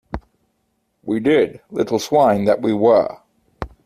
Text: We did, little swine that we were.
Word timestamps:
We 1.03 1.19
did, 1.19 1.61
little 1.69 1.99
swine 1.99 2.45
that 2.45 2.59
we 2.59 2.73
were. 2.73 3.19